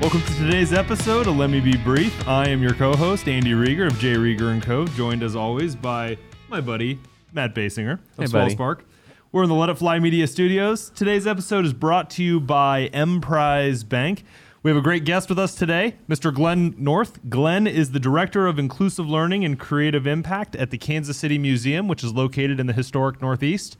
[0.00, 2.28] Welcome to today's episode of Let Me Be Brief.
[2.28, 4.86] I am your co-host Andy Rieger of J Rieger and Co.
[4.88, 6.98] Joined as always by my buddy
[7.32, 8.54] Matt Basinger of Hey, Swell buddy.
[8.54, 8.84] Spark.
[9.32, 10.90] We're in the Let It Fly Media Studios.
[10.90, 14.24] Today's episode is brought to you by Emprise Bank.
[14.62, 16.32] We have a great guest with us today, Mr.
[16.34, 17.18] Glenn North.
[17.30, 21.88] Glenn is the Director of Inclusive Learning and Creative Impact at the Kansas City Museum,
[21.88, 23.76] which is located in the historic Northeast.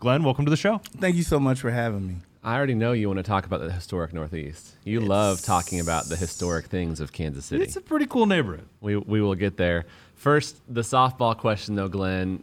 [0.00, 0.80] Glenn, welcome to the show.
[0.98, 2.16] Thank you so much for having me.
[2.44, 4.74] I already know you want to talk about the historic Northeast.
[4.82, 7.62] You love talking about the historic things of Kansas City.
[7.62, 8.66] It's a pretty cool neighborhood.
[8.80, 9.86] we, we will get there.
[10.16, 12.42] First, the softball question, though, Glenn.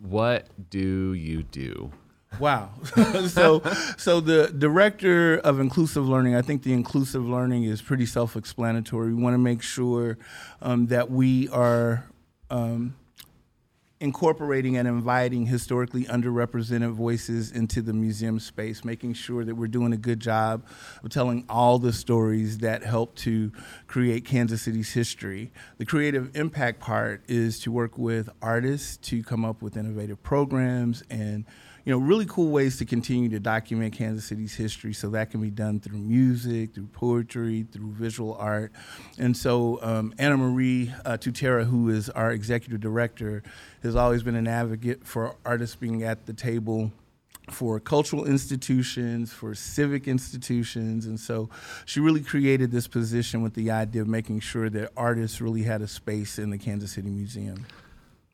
[0.00, 1.90] What do you do?
[2.38, 2.70] Wow.
[3.28, 3.62] so,
[3.96, 9.14] so the director of inclusive learning, I think the inclusive learning is pretty self-explanatory.
[9.14, 10.18] We want to make sure
[10.60, 12.04] um, that we are
[12.50, 12.94] um,
[14.00, 19.92] incorporating and inviting historically underrepresented voices into the museum space, making sure that we're doing
[19.92, 20.64] a good job
[21.02, 23.50] of telling all the stories that help to
[23.86, 25.50] create Kansas City's history.
[25.78, 31.02] The creative impact part is to work with artists to come up with innovative programs
[31.10, 31.44] and
[31.88, 34.92] you know, really cool ways to continue to document Kansas City's history.
[34.92, 38.72] So that can be done through music, through poetry, through visual art.
[39.18, 43.42] And so um, Anna Marie uh, Tutera, who is our executive director,
[43.82, 46.92] has always been an advocate for artists being at the table
[47.50, 51.06] for cultural institutions, for civic institutions.
[51.06, 51.48] And so
[51.86, 55.80] she really created this position with the idea of making sure that artists really had
[55.80, 57.64] a space in the Kansas City Museum.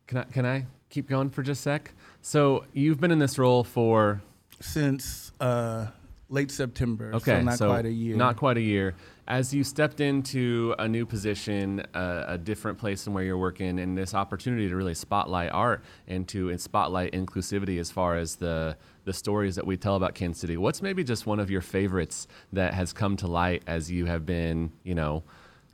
[0.09, 1.93] Can I, can I keep going for just a sec?
[2.23, 4.23] So, you've been in this role for
[4.61, 5.89] Since uh,
[6.29, 8.17] late September, Okay, so not quite a year.
[8.17, 8.95] Not quite a year.
[9.27, 13.79] As you stepped into a new position, uh, a different place than where you're working,
[13.81, 18.77] and this opportunity to really spotlight art and to spotlight inclusivity as far as the
[19.05, 20.57] the stories that we tell about Kansas City.
[20.57, 24.25] What's maybe just one of your favorites that has come to light as you have
[24.25, 25.25] been, you know,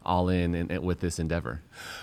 [0.04, 1.62] all in, in, in with this endeavor?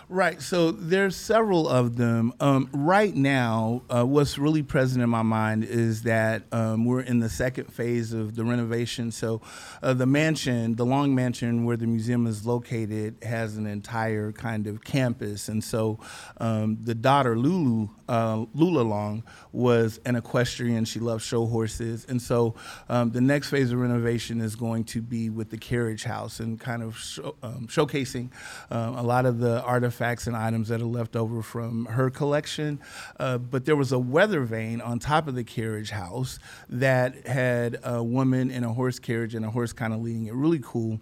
[0.09, 0.42] Right.
[0.42, 2.33] So there's several of them.
[2.39, 7.20] Um, right now, uh, what's really present in my mind is that um, we're in
[7.20, 9.11] the second phase of the renovation.
[9.11, 9.42] So
[9.83, 14.67] uh, the mansion, the Long Mansion where the museum is located, has an entire kind
[14.67, 15.50] of campus.
[15.50, 16.00] And so
[16.38, 20.86] um, the daughter, Lulu, uh, Lula Long, was an equestrian.
[20.86, 22.05] She loved show horses.
[22.08, 22.55] And so
[22.88, 26.60] um, the next phase of renovation is going to be with the carriage house and
[26.60, 28.30] kind of show, um, showcasing
[28.71, 32.80] uh, a lot of the artifacts and items that are left over from her collection.
[33.20, 36.39] Uh, but there was a weather vane on top of the carriage house
[36.70, 40.33] that had a woman in a horse carriage and a horse kind of leading it.
[40.33, 40.99] Really cool.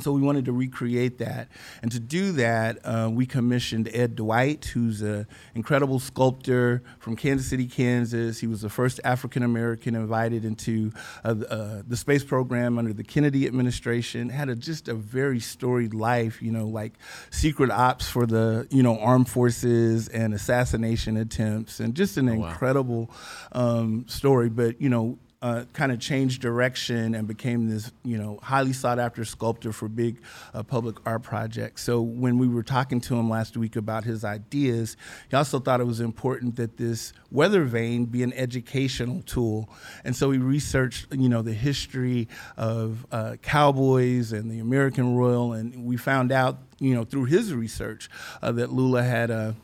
[0.00, 1.48] So we wanted to recreate that,
[1.82, 7.48] and to do that, uh, we commissioned Ed Dwight, who's an incredible sculptor from Kansas
[7.48, 8.38] City, Kansas.
[8.38, 10.92] He was the first African American invited into
[11.24, 14.28] uh, the, uh, the space program under the Kennedy administration.
[14.28, 16.94] Had a, just a very storied life, you know, like
[17.30, 22.48] secret ops for the you know armed forces and assassination attempts, and just an wow.
[22.48, 23.10] incredible
[23.52, 24.48] um, story.
[24.48, 28.98] But you know, uh, kind of changed direction and became this, you know, highly sought
[28.98, 30.20] after sculptor for big
[30.52, 31.84] uh, public art projects.
[31.84, 34.96] So when we were talking to him last week about his ideas,
[35.30, 39.70] he also thought it was important that this weather vane be an educational tool.
[40.04, 42.26] And so he researched, you know, the history
[42.56, 47.54] of uh, cowboys and the American Royal, and we found out, you know, through his
[47.54, 48.10] research
[48.42, 49.54] uh, that Lula had a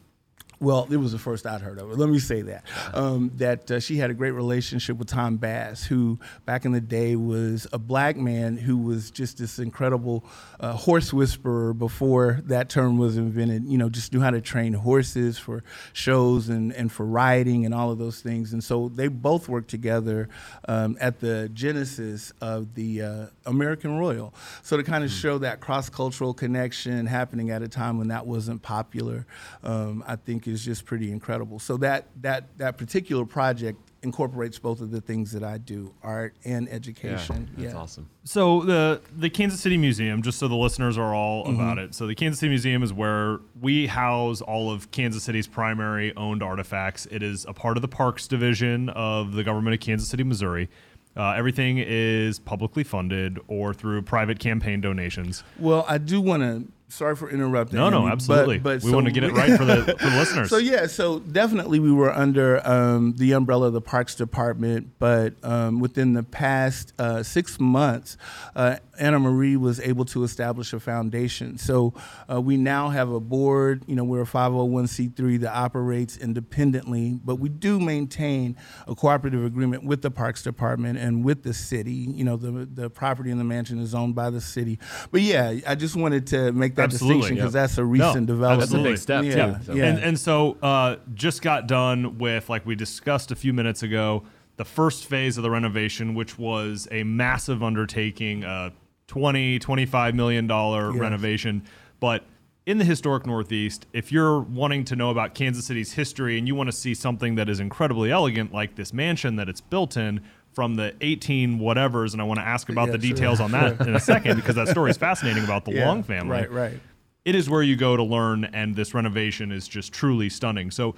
[0.60, 1.98] well, it was the first I'd heard of it.
[1.98, 5.84] Let me say that um, that uh, she had a great relationship with Tom Bass,
[5.84, 10.24] who back in the day was a black man who was just this incredible
[10.60, 13.64] uh, horse whisperer before that term was invented.
[13.64, 17.74] You know, just knew how to train horses for shows and, and for riding and
[17.74, 18.52] all of those things.
[18.52, 20.28] And so they both worked together
[20.68, 24.34] um, at the genesis of the uh, American Royal.
[24.62, 28.26] So to kind of show that cross cultural connection happening at a time when that
[28.26, 29.26] wasn't popular,
[29.62, 31.58] um, I think is just pretty incredible.
[31.58, 36.34] So that that that particular project incorporates both of the things that I do, art
[36.44, 37.48] and education.
[37.56, 38.10] Yeah, that's awesome.
[38.24, 41.54] So the the Kansas City Museum, just so the listeners are all Mm-hmm.
[41.54, 41.94] about it.
[41.94, 46.42] So the Kansas City Museum is where we house all of Kansas City's primary owned
[46.42, 47.06] artifacts.
[47.10, 50.68] It is a part of the Parks Division of the government of Kansas City, Missouri.
[51.16, 55.44] Uh, everything is publicly funded or through private campaign donations.
[55.60, 57.78] Well, I do want to sorry for interrupting.
[57.78, 58.58] No, no, absolutely.
[58.58, 60.50] But, but we so want to get it right for the, for the listeners.
[60.50, 65.34] So yeah, so definitely we were under um, the umbrella of the Parks Department, but
[65.42, 68.16] um, within the past uh, six months,
[68.54, 71.58] uh, Anna Marie was able to establish a foundation.
[71.58, 71.94] So
[72.32, 73.82] uh, we now have a board.
[73.86, 78.56] You know, we're a 501c3 that operates independently, but we do maintain
[78.86, 81.92] a cooperative agreement with the Parks Department and with the city.
[81.92, 84.78] You know, the the property in the mansion is owned by the city.
[85.10, 87.60] But yeah, I just wanted to make that Absolutely, distinction because yeah.
[87.62, 88.60] that's a recent No, development.
[88.70, 89.64] That's a big step, Yeah, too.
[89.64, 89.74] So.
[89.74, 89.84] yeah.
[89.86, 94.24] And, and so uh, just got done with, like we discussed a few minutes ago,
[94.56, 98.70] the first phase of the renovation, which was a massive undertaking, uh,
[99.08, 101.00] 20, 25 million dollar Yes.
[101.00, 101.62] renovation.
[102.00, 102.24] But
[102.66, 106.54] in the historic Northeast, if you're wanting to know about Kansas City's history and you
[106.54, 110.20] want to see something that is incredibly elegant, like this mansion that it's built in
[110.54, 113.14] from the 18 whatevers, and I want to ask about the Yeah, sure.
[113.14, 116.02] details on that in a second because that story is fascinating about the Yeah, Long
[116.02, 116.80] family Right, right.
[117.24, 120.70] it is where you go to learn, and this renovation is just truly stunning.
[120.70, 120.94] So,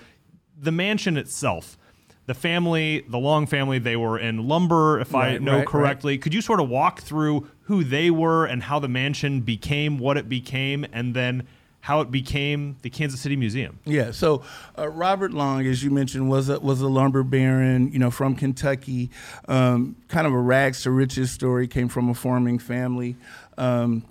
[0.59, 1.77] the mansion itself,
[2.27, 6.19] the family, the Long family, they were in lumber, if I know right, correctly.
[6.19, 10.17] Could you sort of walk through who they were and how the mansion became what
[10.17, 11.47] it became, and then
[11.87, 13.79] how it became the Kansas City Museum?
[13.85, 14.11] Yeah.
[14.11, 14.43] So
[14.77, 18.35] uh, Robert Long, as you mentioned, was a, was a lumber baron, you know, from
[18.35, 19.09] Kentucky.
[19.47, 21.69] Um, kind of a rags to riches story.
[21.69, 23.15] Came from a farming family.
[23.57, 24.03] Um,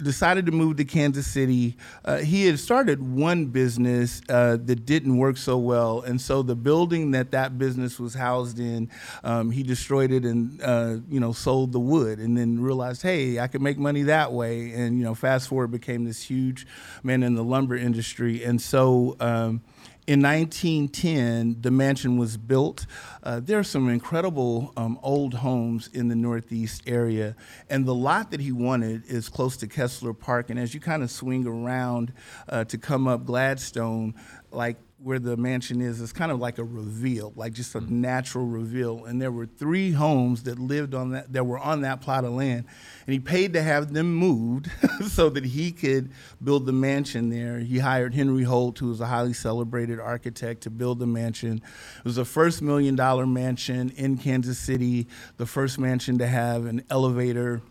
[0.00, 1.76] decided to move to Kansas City.
[2.04, 6.56] Uh, he had started one business uh, that didn't work so well, and so the
[6.56, 8.90] building that that business was housed in,
[9.24, 13.38] um, he destroyed it and uh, you know sold the wood, and then realized, hey,
[13.38, 14.72] I could make money that way.
[14.72, 16.66] And you know, fast forward, became this huge
[17.02, 19.16] man in the lumber industry, and so.
[19.20, 19.62] Um,
[20.10, 22.84] in 1910, the mansion was built.
[23.22, 27.36] Uh, there are some incredible um, old homes in the Northeast area,
[27.68, 30.50] and the lot that he wanted is close to Kessler Park.
[30.50, 32.12] And as you kind of swing around
[32.48, 34.16] uh, to come up Gladstone,
[34.50, 38.00] like where the mansion is, it's kind of like a reveal, like just a hmm.
[38.00, 39.04] natural reveal.
[39.06, 42.32] And there were three homes that lived on that, that were on that plot of
[42.32, 42.66] land,
[43.06, 44.70] and he paid to have them moved
[45.08, 46.10] so that he could
[46.42, 47.60] build the mansion there.
[47.60, 51.62] He hired Henry Hoit, who was a highly celebrated architect, to build the mansion.
[51.98, 55.06] It was the first million dollar mansion in Kansas City,
[55.38, 57.62] the first mansion to have an elevator.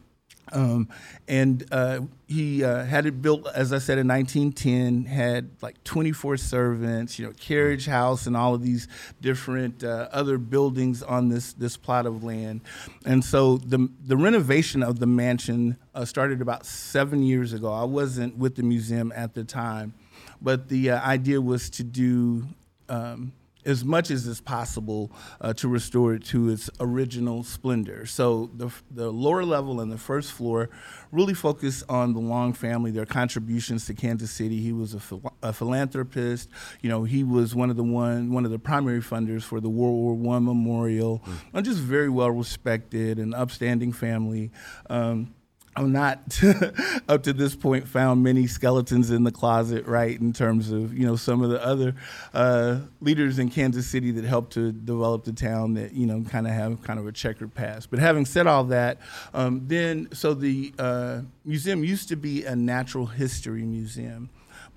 [0.51, 0.89] Um,
[1.27, 5.05] and uh, he uh, had it built, as I said, in 1910.
[5.05, 8.87] Had like 24 servants, you know, carriage house, and all of these
[9.21, 12.61] different uh, other buildings on this this plot of land.
[13.05, 17.71] And so the the renovation of the mansion uh, started about seven years ago.
[17.71, 19.93] I wasn't with the museum at the time,
[20.41, 22.45] but the uh, idea was to do.
[22.87, 23.33] Um,
[23.65, 25.11] as much as is possible
[25.41, 28.05] uh, to restore it to its original splendor.
[28.05, 30.69] So the, the lower level and the first floor
[31.11, 34.61] really focus on the Long family, their contributions to Kansas City.
[34.61, 36.49] He was a, phil- a philanthropist.
[36.81, 39.69] You know, he was one of the one one of the primary funders for the
[39.69, 41.23] World War One memorial.
[41.53, 44.51] And just very well respected and upstanding family.
[44.89, 45.33] Um,
[45.79, 46.19] I'm not
[47.07, 50.19] up to this point found many skeletons in the closet, right?
[50.19, 51.95] In terms of you know some of the other
[52.33, 56.47] uh, leaders in Kansas City that helped to develop the town that you know kind
[56.47, 57.89] of have kind of a checkered past.
[57.89, 58.97] But having said all that,
[59.33, 64.29] um, then so the uh, museum used to be a natural history museum.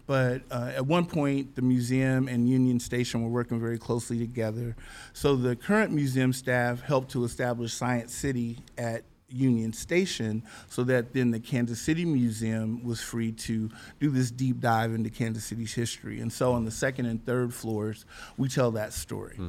[0.06, 4.76] But uh, at one point, the museum and Union Station were working very closely together.
[5.14, 11.12] So the current museum staff helped to establish Science City at Union Station so that
[11.12, 13.70] then the Kansas City Museum was free to
[14.00, 16.20] do this deep dive into Kansas City's history.
[16.20, 18.04] And so on the second and third floors,
[18.36, 19.36] we tell that story.
[19.36, 19.48] Hmm.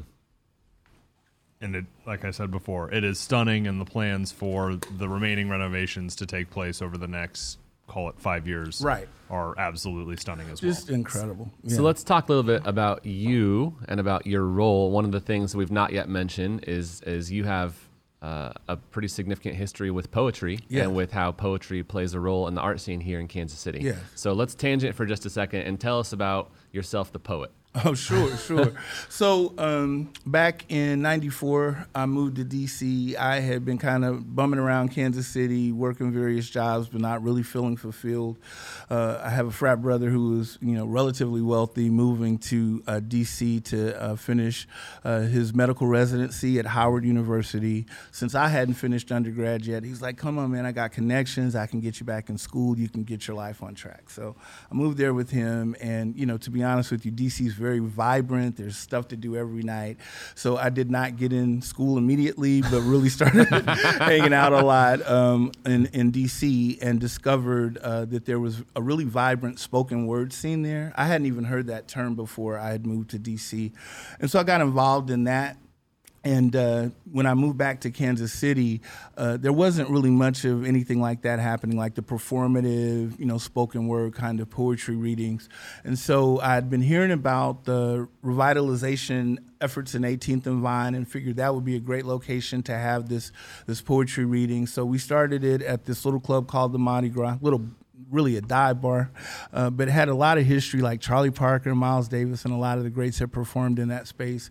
[1.62, 5.47] And it, like I said before, it is stunning, and the plans for the remaining
[5.50, 7.57] renovations to take place over the next,
[7.88, 9.07] call it five years, Right.
[9.29, 10.72] are absolutely stunning as well.
[10.72, 10.96] Just well.
[10.96, 11.51] incredible.
[11.67, 14.91] So let's talk a little bit about you and about your role.
[14.91, 17.75] One of the things we've not yet mentioned is is you have
[18.24, 20.86] uh, a pretty significant history with poetry Yes.
[20.86, 23.80] and with how poetry plays a role in the art scene here in Kansas City.
[23.82, 23.98] Yes.
[24.15, 27.51] So let's tangent for just a second and tell us about yourself, the poet.
[27.86, 28.72] Oh, sure, sure.
[29.10, 33.15] so um, back in '94, I moved to DC.
[33.15, 37.42] I had been kind of bumming around Kansas City, working various jobs, but not really
[37.42, 38.38] feeling fulfilled.
[38.92, 43.00] Uh, I have a frat brother who was, you know, relatively wealthy, moving to uh,
[43.00, 44.68] DC to uh, finish
[45.03, 47.88] uh, his medical residency at Howard University.
[48.12, 51.56] Since I hadn't finished undergrad yet, he's like, "Come on, man, I got connections.
[51.56, 52.77] I can get you back in school.
[52.77, 54.36] You can get your life on track." So
[54.72, 57.62] I moved there with him, and you know, to be honest with you, DC is
[57.63, 58.58] very vibrant.
[58.58, 59.98] There's stuff to do every night.
[60.36, 65.08] So I did not get in school immediately, but really started hanging out a lot
[65.10, 70.34] um, in, in DC and discovered uh, that there was a really vibrant spoken word
[70.34, 70.91] scene there.
[70.98, 73.72] I hadn't even heard that term before I had moved to DC.
[74.20, 75.55] And so I got involved in that
[76.24, 78.82] and uh, when I moved back to Kansas City,
[79.18, 83.38] uh, there wasn't really much of anything like that happening, like the performative, you know,
[83.38, 85.50] spoken word kind of poetry readings.
[85.84, 91.38] And so I'd been hearing about the revitalization efforts in 18th and Vine, and figured
[91.38, 93.32] that would be a great location to have this
[93.65, 94.65] this poetry reading.
[94.65, 97.65] So we started it at this little club called the Mardi Gras, little
[98.09, 99.12] really a dive bar,
[99.51, 102.57] uh, but it had a lot of history like Charlie Parker, Miles Davis, and a
[102.57, 104.50] lot of the greats have performed in that space.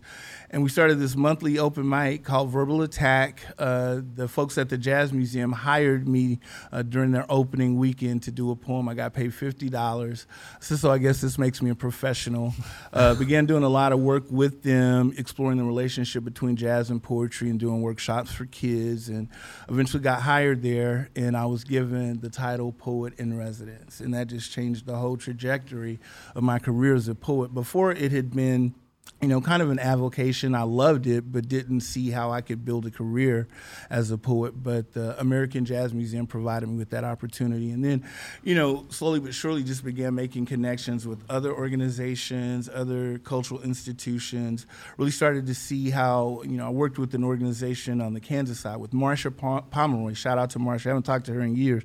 [0.49, 3.41] And we started this monthly open mic called Verbal Attack.
[3.57, 6.39] Uh, the folks at the Jazz Museum hired me
[6.71, 8.87] uh, during their opening weekend to do a poem.
[8.87, 10.25] I got paid $50.
[10.59, 12.53] So, so I guess this makes me a professional.
[12.91, 17.01] Uh, began doing a lot of work with them, exploring the relationship between jazz and
[17.01, 19.09] poetry and doing workshops for kids.
[19.09, 19.27] And
[19.69, 23.99] eventually got hired there, and I was given the title Poet Residence.
[23.99, 25.99] And that just changed the whole trajectory
[26.35, 27.53] of my career as a poet.
[27.53, 28.75] Before it had been
[29.23, 30.53] you know, kind of an avocation.
[30.53, 33.47] I loved it, but didn't see how I could build a career
[33.89, 34.61] as a poet.
[34.61, 37.71] But the American Jazz Museum provided me with that opportunity.
[37.71, 38.03] And then,
[38.43, 44.67] you know, slowly but surely just began making connections with other organizations, other cultural institutions.
[44.97, 48.59] Really started to see how, you know, I worked with an organization on the Kansas
[48.59, 49.31] side with Marsha
[49.71, 50.15] Pomeroy.
[50.15, 50.87] Shout out to Marsha.
[50.87, 51.83] I haven't talked to her in years.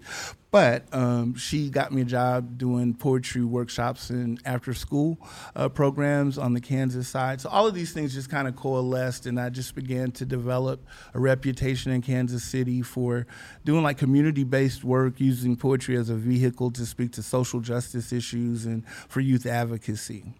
[0.50, 5.18] But um, she got me a job doing poetry workshops and after school
[5.54, 7.42] uh, programs on the Kansas side.
[7.42, 10.86] So all of these things just kind of coalesced, and I just began to develop
[11.12, 13.26] a reputation in Kansas City for
[13.66, 18.10] doing like community based work, using poetry as a vehicle to speak to social justice
[18.10, 20.32] issues and for youth advocacy.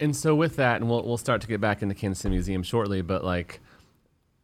[0.00, 2.62] And so, with that, and we'll, we'll start to get back into Kansas City Museum
[2.62, 3.60] shortly, but like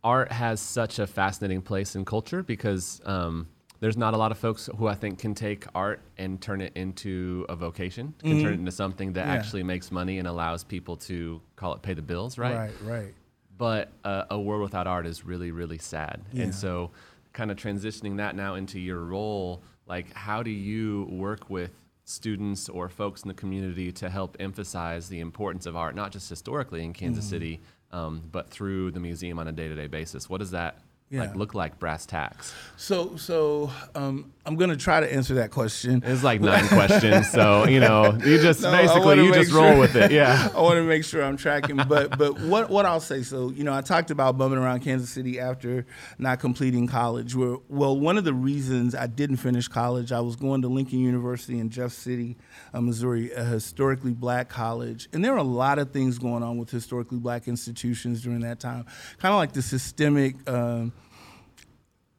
[0.04, 3.00] art has such a fascinating place in culture because.
[3.06, 3.48] Um,
[3.82, 6.72] there's not a lot of folks who I think can take art and turn it
[6.76, 8.42] into a vocation, can mm-hmm.
[8.42, 9.32] turn it into something that yeah.
[9.32, 12.54] actually makes money and allows people to call it pay the bills, right?
[12.54, 13.14] Right, right.
[13.58, 16.22] But uh, a world without art is really, really sad.
[16.32, 16.44] Yeah.
[16.44, 16.92] And so,
[17.32, 21.72] kind of transitioning that now into your role, like how do you work with
[22.04, 26.30] students or folks in the community to help emphasize the importance of art, not just
[26.30, 27.30] historically in Kansas mm-hmm.
[27.30, 27.60] City,
[27.90, 30.30] um, but through the museum on a day-to-day basis?
[30.30, 30.78] What does that
[31.12, 31.20] yeah.
[31.20, 32.54] like look like brass tacks?
[32.78, 36.02] So, so um, I'm gonna try to answer that question.
[36.04, 39.78] It's like nine questions, so you know, you just no, basically you just sure, roll
[39.78, 40.10] with it.
[40.10, 41.76] Yeah, I want to make sure I'm tracking.
[41.76, 45.10] But, but what what I'll say, so you know, I talked about bumming around Kansas
[45.10, 45.86] City after
[46.18, 47.36] not completing college.
[47.36, 50.98] Where, well, one of the reasons I didn't finish college, I was going to Lincoln
[51.00, 52.36] University in Jeff City,
[52.72, 56.56] uh, Missouri, a historically black college, and there were a lot of things going on
[56.56, 58.86] with historically black institutions during that time,
[59.18, 60.34] kind of like the systemic.
[60.50, 60.92] Um,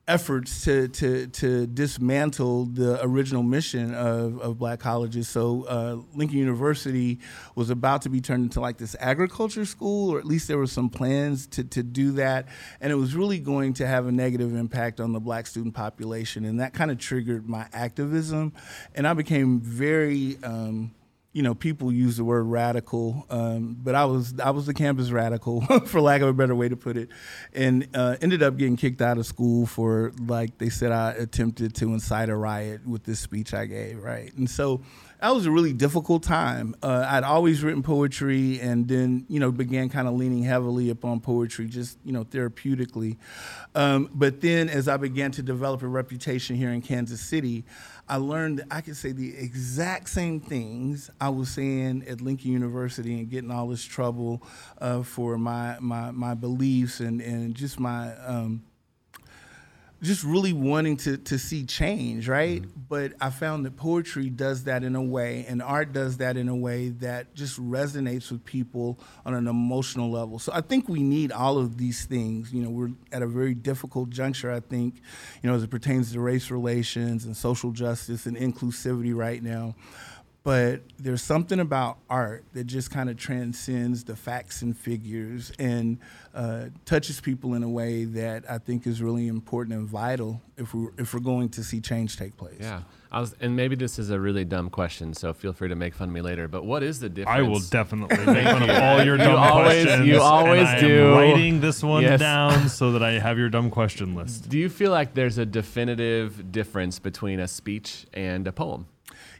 [0.05, 5.29] efforts to, to, to dismantle the original mission of, of black colleges.
[5.29, 7.19] So uh, Lincoln University
[7.55, 10.67] was about to be turned into like this agriculture school, or at least there were
[10.67, 12.49] some plans to, to do that.
[12.81, 16.43] And it was really going to have a negative impact on the black student population.
[16.43, 18.51] And that kind of triggered my activism.
[18.95, 20.93] And I became very um,
[21.33, 25.09] you know, people use the word radical, um, but I was I was the campus
[25.09, 27.09] radical, for lack of a better way to put it,
[27.53, 31.73] and uh, ended up getting kicked out of school for like they said I attempted
[31.75, 34.31] to incite a riot with this speech I gave, right?
[34.35, 34.81] And so
[35.23, 36.75] that was a really difficult time.
[36.83, 41.21] Uh, I'd always written poetry, and then you know began kind of leaning heavily upon
[41.21, 43.15] poetry, just you know therapeutically.
[43.73, 47.63] Um, but then as I began to develop a reputation here in Kansas City.
[48.09, 52.51] I learned that I could say the exact same things I was saying at Lincoln
[52.51, 54.43] University and getting all this trouble
[54.79, 58.61] uh, for my, my, my beliefs and, and just my um,
[60.03, 62.61] just really wanting to to see change, right?
[62.61, 62.81] Mm-hmm.
[62.89, 66.49] But I found that poetry does that in a way, and art does that in
[66.49, 70.39] a way that just resonates with people on an emotional level.
[70.39, 72.53] So I think we need all of these things.
[72.53, 74.51] You know, we're at a very difficult juncture.
[74.51, 74.95] I think,
[75.41, 79.75] you know, as it pertains to race relations and social justice and inclusivity right now
[80.43, 85.97] but there's something about art that just kind of transcends the facts and figures and
[86.33, 90.73] uh, touches people in a way that I think is really important and vital if
[90.73, 92.57] we're if we're going to see change take place.
[92.59, 95.75] Yeah, I was, and maybe this is a really dumb question, so feel free to
[95.75, 96.49] make fun of me later.
[96.49, 97.39] But what is the difference?
[97.39, 100.07] I will definitely make fun of all your dumb you always, questions.
[100.07, 101.05] You always and I do.
[101.05, 102.19] Am writing this one yes.
[102.19, 104.49] down so that I have your dumb question list.
[104.49, 108.87] Do you feel like there's a definitive difference between a speech and a poem?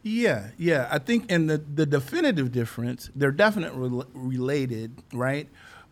[0.02, 0.88] Yeah, yeah.
[0.92, 5.50] I think, and the, the definitive difference, they're definitely rel- related, right?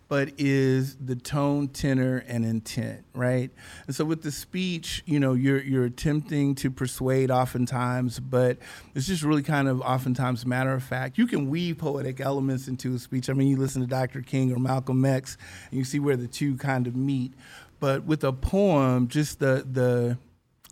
[0.09, 3.49] But is the tone, tenor, and intent, right?
[3.87, 8.57] And so with the speech, you know, you're you're attempting to persuade oftentimes, but
[8.93, 11.17] it's just really kind of oftentimes matter of fact.
[11.17, 13.29] You can weave poetic elements into a speech.
[13.29, 14.21] I mean, you listen to Dr.
[14.21, 15.37] King or Malcolm X,
[15.69, 17.31] and you see where the two kind of meet.
[17.79, 20.17] But with a poem, just the the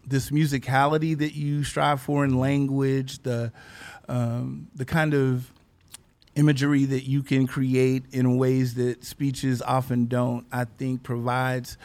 [0.10, 3.51] this musicality that you strive for in language, the
[4.08, 5.51] um, the kind of
[6.36, 11.78] imagery that you can create in ways that speeches often don't, I think provides,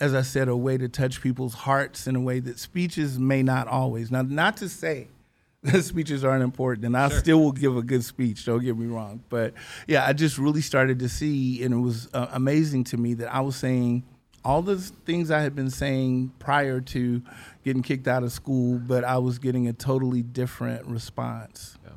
[0.00, 3.42] as I said, a way to touch people's hearts in a way that speeches may
[3.42, 4.10] not always.
[4.10, 5.08] Now, not to say
[5.62, 7.18] that speeches aren't important, and I sure.
[7.18, 8.44] still will give a good speech.
[8.46, 9.52] Don't get me wrong, but
[9.86, 13.34] yeah, I just really started to see, and it was uh, amazing to me that
[13.34, 14.04] I was saying
[14.44, 17.22] all the things I had been saying prior to
[17.64, 21.76] getting kicked out of school, but I was getting a totally different response.
[21.84, 21.92] Yeah.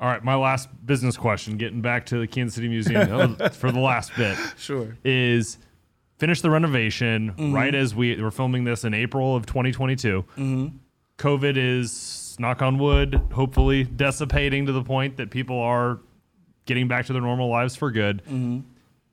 [0.00, 3.78] All right, my last business question, getting back to the Kansas City Museum for the
[3.78, 4.36] last bit.
[4.56, 4.96] Sure.
[5.04, 5.58] Is
[6.18, 7.52] finish the renovation mm-hmm.
[7.52, 10.22] right as we were filming this in April of 2022.
[10.22, 10.76] Mm-hmm.
[11.18, 16.00] COVID is, knock on wood, hopefully dissipating to the point that people are
[16.66, 18.22] getting back to their normal lives for good.
[18.24, 18.60] Mm-hmm.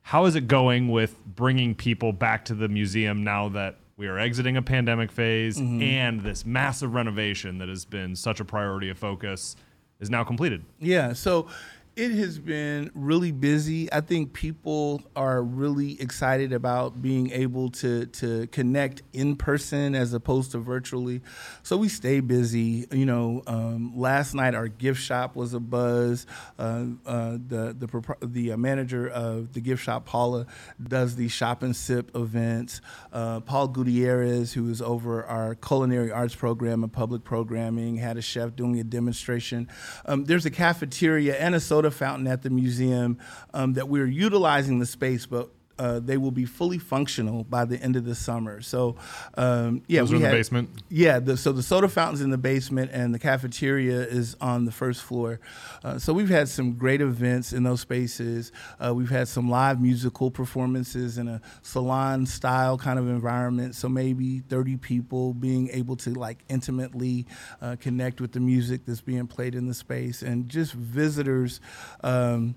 [0.02, 4.18] How is it going with bringing people back to the museum now that we are
[4.18, 5.82] exiting a pandemic phase mm-hmm.
[5.82, 9.56] and this massive renovation that has been such a priority of focus
[10.00, 10.66] is now completed?
[10.80, 11.14] Yeah.
[11.14, 11.48] So
[11.96, 13.92] it has been really busy.
[13.92, 20.14] I think people are really excited about being able to to connect in person as
[20.14, 21.22] opposed to virtually.
[21.64, 22.88] So we stay busy.
[22.92, 26.26] You know, um, last night our gift shop was a buzz.
[26.58, 30.46] Uh, uh, the the the uh, manager of the gift shop, Paula,
[30.82, 32.80] does the shop and sip events.
[33.12, 38.22] Uh, Paul Gutierrez, who is over our culinary arts program and public programming, had a
[38.22, 39.68] chef doing a demonstration.
[40.06, 43.18] Um, there's a cafeteria and a soda soda fountain at the museum
[43.56, 45.50] um, that we're utilizing the space, but
[45.82, 48.62] uh, they will be fully functional by the end of the summer.
[48.62, 48.98] So,
[49.34, 50.70] um, yeah, Those we in had, the basement.
[50.90, 54.72] Yeah, the, so the soda fountain's in the basement, and the cafeteria is on the
[54.72, 55.40] first floor.
[55.84, 58.52] Uh, so we've had some great events in those spaces.
[58.80, 63.74] Uh, we've had some live musical performances in a salon style kind of environment.
[63.74, 67.26] So maybe 30 people being able to like intimately
[67.60, 71.60] uh, connect with the music that's being played in the space, and just visitors.
[72.04, 72.54] Um,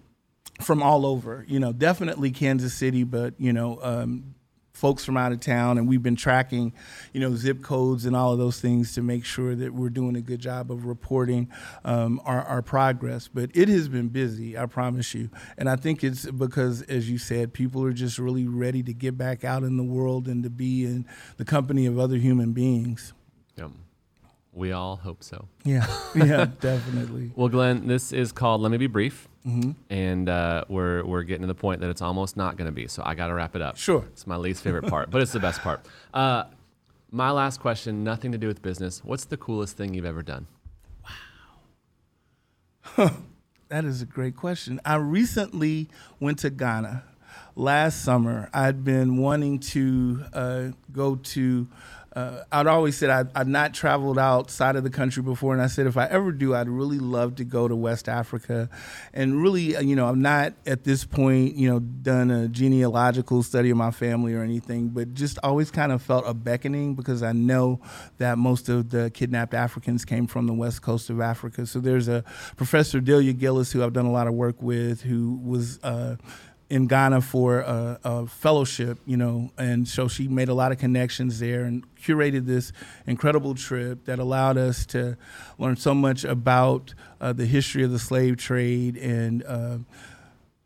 [0.60, 1.44] from all over.
[1.48, 4.34] You know, definitely Kansas City, but you know, um,
[4.74, 6.72] folks from out of town, and we've been tracking,
[7.12, 10.16] you know, zip codes and all of those things to make sure that we're doing
[10.16, 11.48] a good job of reporting
[11.84, 13.28] um, our, our progress.
[13.28, 17.18] But it has been busy, I promise you, and I think it's because, as you
[17.18, 20.50] said, people are just really ready to get back out in the world and to
[20.50, 23.14] be in the company of other human beings.
[23.56, 23.70] Yep.
[24.52, 25.48] We all hope so.
[25.64, 27.32] Yeah, yeah, definitely.
[27.34, 29.28] Well, Glenn, this is called Let Me Be Brief.
[29.46, 29.72] Mm-hmm.
[29.90, 32.88] And uh, we're we're getting to the point that it's almost not going to be.
[32.88, 33.76] So I got to wrap it up.
[33.76, 34.04] Sure.
[34.12, 35.86] It's my least favorite part, but it's the best part.
[36.14, 36.44] Uh,
[37.10, 39.00] my last question, nothing to do with business.
[39.04, 40.46] What's the coolest thing you've ever done?
[42.96, 43.10] Wow.
[43.68, 44.80] that is a great question.
[44.84, 45.88] I recently
[46.20, 47.02] went to Ghana
[47.56, 48.48] last summer.
[48.52, 51.68] I'd been wanting to uh, go to
[52.14, 55.66] uh, I'd always said I'd, I'd, not traveled outside of the country before, and I
[55.66, 58.70] said if I ever do, I'd really love to go to West Africa,
[59.12, 63.42] and really, uh, you know, I'm not at this point, you know, done a genealogical
[63.42, 67.22] study of my family or anything, but just always kind of felt a beckoning because
[67.22, 67.80] I know
[68.18, 71.66] that most of the kidnapped Africans came from the west coast of Africa.
[71.66, 72.22] So there's a
[72.56, 75.80] professor Delia Gillis who I've done a lot of work with, who was.
[75.82, 76.16] Uh,
[76.74, 80.78] in Ghana for a, a, fellowship, you know, and so she made a lot of
[80.78, 82.72] connections there and curated this
[83.06, 85.16] incredible trip that allowed us to
[85.56, 89.78] learn so much about uh, the history of the slave trade and uh,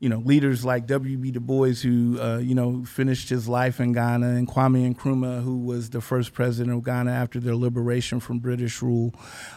[0.01, 1.33] you know, leaders like W.B.
[1.33, 5.59] Du Bois, who, uh, you know, finished his life in Ghana, and Kwame Nkrumah, who
[5.59, 9.13] was the first president of Ghana after their liberation from British rule.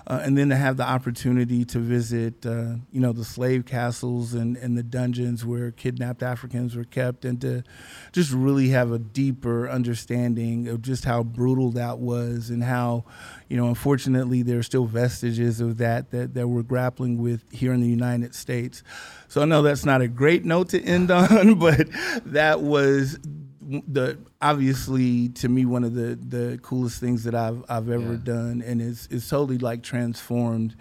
[0.07, 4.33] Uh, and then to have the opportunity to visit, uh, you know, the slave castles
[4.33, 7.63] and, and the dungeons where kidnapped Africans were kept, and to
[8.11, 13.05] just really have a deeper understanding of just how brutal that was and how,
[13.51, 17.73] you know, unfortunately, there are still vestiges of that, that that we're grappling with here
[17.73, 18.81] in the United States.
[19.27, 21.89] So I know that's not a great note to end on, but
[22.27, 23.19] that was
[23.59, 28.19] the obviously to me one of the the coolest things that I've I've ever yeah.
[28.23, 30.77] done, and it's it's totally like transformed,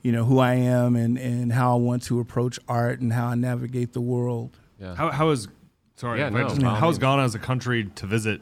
[0.00, 3.26] you know, who I am and and how I want to approach art and how
[3.26, 4.56] I navigate the world.
[4.80, 4.94] Yeah.
[4.94, 5.48] How how is
[5.96, 8.40] sorry, yeah, no, just, how is Ghana as a country to visit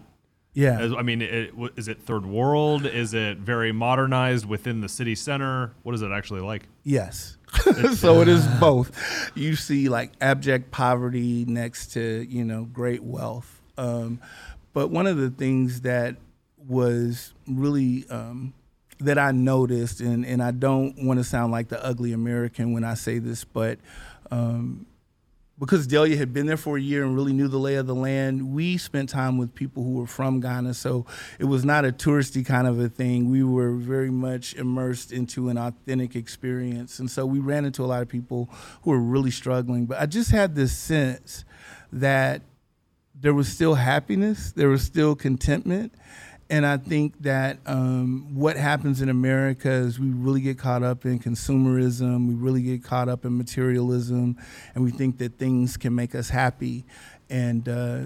[0.54, 0.78] Yeah.
[0.80, 2.84] As- I mean, it, is it third world?
[2.84, 5.72] Is it very modernized within the city center?
[5.82, 6.64] What is it actually like?
[6.84, 7.38] Yes.
[7.94, 8.92] so it is both.
[9.34, 13.60] You see like abject poverty next to, you know, great wealth.
[13.78, 14.20] Um,
[14.72, 16.16] but one of the things that
[16.66, 18.54] was really um,
[19.00, 22.84] that I noticed, and, and I don't want to sound like the ugly American when
[22.84, 23.78] I say this, but
[24.30, 24.86] um,
[25.62, 27.94] because Delia had been there for a year and really knew the lay of the
[27.94, 30.75] land, we spent time with people who were from Ghana.
[30.75, 31.07] So
[31.38, 33.31] it was not a touristy kind of a thing.
[33.31, 36.98] We were very much immersed into an authentic experience.
[36.98, 38.51] And so we ran into a lot of people
[38.83, 39.87] who were really struggling.
[39.87, 41.44] But I just had this sense
[41.92, 42.42] that
[43.14, 45.94] there was still happiness, there was still contentment.
[46.52, 51.06] And I think that um, what happens in America is we really get caught up
[51.06, 54.36] in consumerism, we really get caught up in materialism,
[54.74, 56.84] and we think that things can make us happy.
[57.30, 58.00] And uh,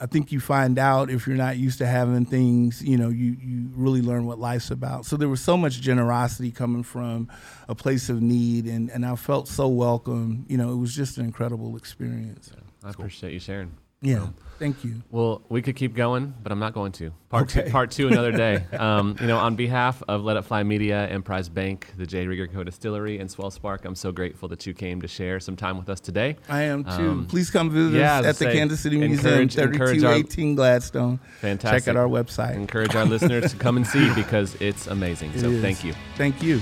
[0.00, 3.36] I think you find out if you're not used to having things, you know, you,
[3.40, 5.06] you really learn what life's about.
[5.06, 7.28] So there was so much generosity coming from
[7.68, 10.44] a place of need, and, and I felt so welcome.
[10.48, 12.50] You know, it was just an incredible experience.
[12.82, 13.70] I appreciate you sharing.
[14.02, 14.26] Yeah,
[14.58, 15.02] thank you.
[15.12, 17.12] Well, we could keep going, but I'm not going to.
[17.28, 17.66] Part Okay.
[17.66, 18.64] two, part two, another day.
[18.78, 22.26] um, you know, on behalf of Let It Fly Media, Emprise Bank, the J.
[22.26, 22.64] Rieger Co.
[22.64, 25.88] Distillery, and Swell Spark, I'm so grateful that you came to share some time with
[25.88, 26.36] us today.
[26.48, 26.90] I am too.
[26.90, 30.12] Um, Please come visit yeah, us at the say, Kansas City Museum, encourage- encourage our-
[30.14, 31.20] 3218 Gladstone.
[31.40, 31.84] Fantastic.
[31.84, 32.54] Check out our website.
[32.54, 35.30] Encourage our listeners to come and see because it's amazing.
[35.34, 35.62] It So is.
[35.62, 35.94] thank you.
[36.16, 36.60] Thank you.